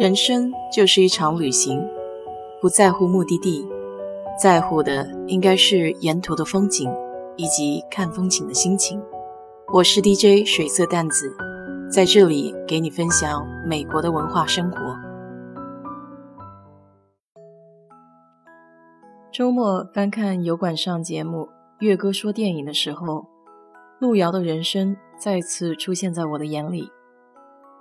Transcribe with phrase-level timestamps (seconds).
[0.00, 1.86] 人生就是一场旅行，
[2.58, 3.68] 不在乎目的地，
[4.42, 6.90] 在乎的应该是沿途的风景
[7.36, 8.98] 以及看风景的心情。
[9.70, 11.36] 我是 DJ 水色淡子，
[11.92, 14.78] 在这里给你分享美国的文化生活。
[19.30, 21.42] 周末翻看油管上节目
[21.80, 23.26] 《月哥说电影》的时候，
[23.98, 26.88] 路遥的人生再次出现在我的眼里。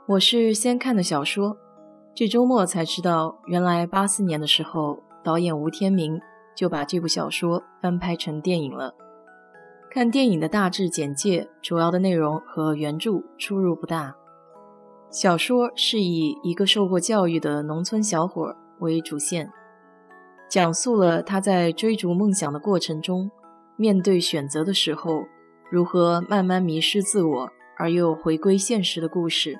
[0.06, 1.56] 我是先看的小说。
[2.20, 6.20] 这周末才知道，原来八四年的时候，导演吴天明
[6.54, 8.94] 就把这部小说翻拍成电影了。
[9.90, 14.14] 看电影的大致简介，主要的内容和原著出入不大。
[15.10, 19.50] 小说是以一个受过教育的农村小伙为主线，
[20.50, 23.32] 讲述了他在追逐梦想的过程中，
[23.78, 25.24] 面对选择的时候，
[25.72, 29.58] 如何慢慢迷失自我，而又回归现实的故事。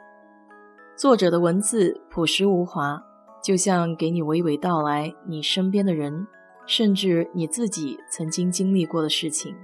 [1.00, 3.02] 作者的文字朴实无华，
[3.42, 6.28] 就像给你娓娓道来你身边的人，
[6.66, 9.56] 甚至你自己曾经经历过的事情，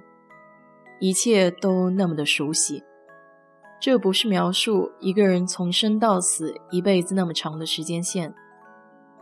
[0.98, 2.82] 一切都那么的熟悉。
[3.82, 8.34] 这不是描述一个人从生到死一辈子那么长的时间线，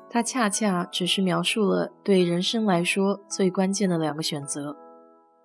[0.07, 4.77] 它恰恰只是描述了对人生来说最关键的两个选择：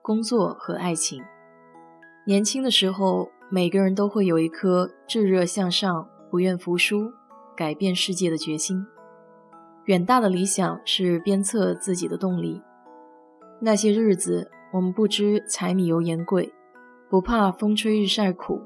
[0.02, 1.24] 工作和爱情。
[2.26, 6.06] 年轻的时候，每个人都会有一颗炙热向上。
[6.30, 7.12] 不愿服输、
[7.56, 8.86] 改变世界的决心，
[9.84, 12.62] 远大的理想是鞭策自己的动力。
[13.60, 16.52] 那些日子，我们不知柴米油盐贵，
[17.10, 18.60] 不怕风吹日晒苦，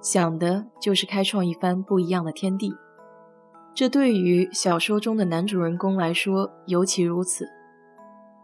[0.00, 2.74] 想的就是开创一番不一样的天地。
[3.74, 7.46] 这对于小说中的男主人公来说尤其如此。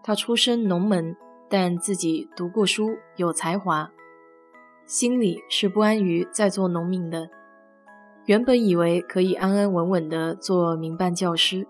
[0.05, 1.17] 他出身农门，
[1.49, 3.91] 但自己读过书，有才华，
[4.85, 7.31] 心里是不安于在做农民的。
[8.27, 11.67] 原本以为可以安安稳稳地做民办教师，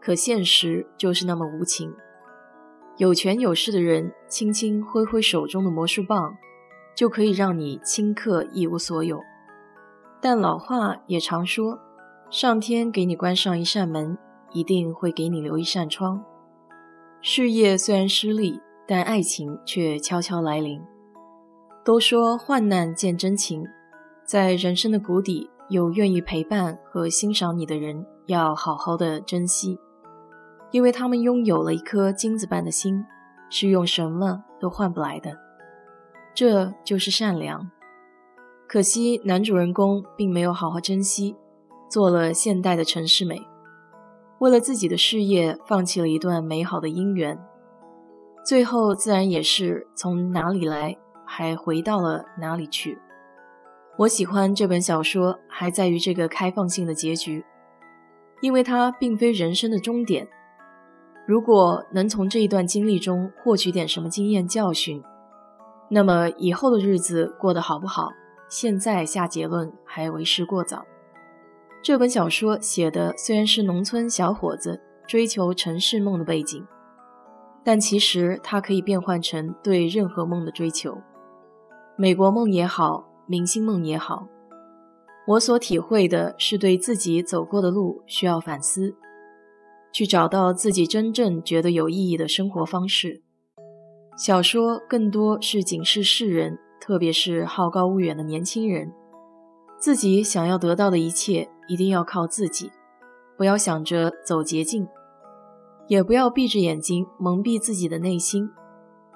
[0.00, 1.94] 可现实就是那么无情。
[2.96, 6.36] 有权有势的人轻轻挥挥手中的魔术棒，
[6.96, 9.20] 就可以让你顷刻一无所有。
[10.20, 11.78] 但老话也常说，
[12.30, 14.18] 上天给你关上一扇门，
[14.52, 16.24] 一定会给你留一扇窗。
[17.20, 20.80] 事业虽然失利，但爱情却悄悄来临。
[21.84, 23.64] 都说患难见真情，
[24.24, 25.50] 在人生的谷底。
[25.68, 29.78] 有愿意陪伴和欣赏你的人，要好好的珍惜，
[30.70, 33.04] 因为他们拥有了一颗金子般的心，
[33.48, 35.38] 是用什么都换不来的。
[36.34, 37.70] 这就是善良。
[38.66, 41.36] 可惜男主人公并没有好好珍惜，
[41.88, 43.40] 做了现代的陈世美，
[44.40, 47.38] 为了自己的事业放弃了一段美好的姻缘，
[48.44, 52.98] 最后自然也是从哪里来，还回到了哪里去。
[53.96, 57.44] 我喜欢这本小说，还在于这个开放性的结局，
[58.40, 60.26] 因为它并非人生的终点。
[61.28, 65.00] 如果能从这一段经历中获取点什么经验教训，
[65.88, 68.10] 那么以后的日子过得好不好，
[68.48, 70.84] 现在下结论还为时过早。
[71.80, 76.66] 这本小说写的虽然是农村小伙子追求城市梦的背景，
[77.62, 80.98] 但其实它可以变换成对任何梦的追求，
[81.96, 83.13] 美国梦也好。
[83.26, 84.28] 明星梦也好，
[85.26, 88.94] 我所体会的是对自己走过的路需要反思，
[89.92, 93.22] 去找到自己真正觉得有意义的生活方式。
[94.16, 98.92] 小说更多是警示世人，特别是好高骛远的年轻人，
[99.78, 102.70] 自己想要得到的一切一定要靠自己，
[103.36, 104.86] 不要想着走捷径，
[105.88, 108.50] 也不要闭着眼睛蒙蔽自己的内心，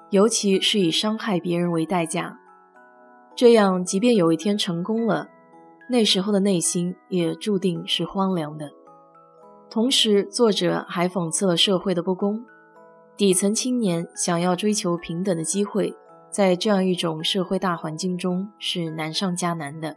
[0.09, 2.39] 尤其是以伤害别人为代价。
[3.39, 5.29] 这样，即便有一天成功了，
[5.89, 8.69] 那时候的内心也注定是荒凉的。
[9.69, 12.43] 同时，作者还讽刺了社会的不公：
[13.15, 15.95] 底层青年想要追求平等的机会，
[16.29, 19.95] 在这样一种社会大环境中是难上加难的。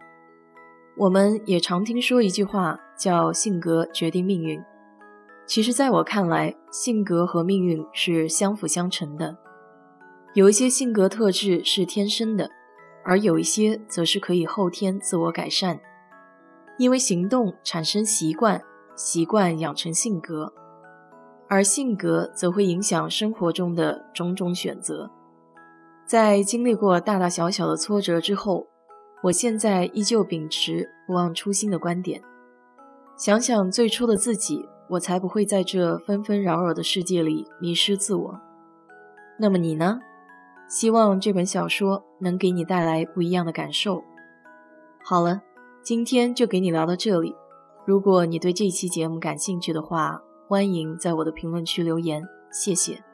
[0.97, 4.62] 我们也常听说一句话，叫“性格决定命运”。
[5.49, 9.37] 其实，在我看来，性格和命运是相辅相成的。
[10.33, 12.49] 有一些性格特质是天生的。
[13.04, 15.81] 而有一些则是可以后天自我改善，
[16.78, 18.62] 因为行动产生习惯，
[18.96, 20.52] 习惯养成性格，
[21.49, 25.10] 而性格则会影响生活中的种种选择。
[26.06, 28.66] 在经历过大大小小的挫折之后，
[29.25, 32.22] 我现在依旧秉持不忘初心的观点。
[33.16, 38.40] 想想最初的自己，我才不会在这纷纷扰扰的世界里迷失自我。
[39.38, 40.00] 那么你呢？
[40.73, 44.03] 希望这本小说能给你带来不一样的感受。
[45.05, 45.43] 好了，
[45.83, 47.35] 今天就给你聊到这里。
[47.85, 53.05] 如果你对这期节目感兴趣的话，欢迎在我的评论区留言，谢谢。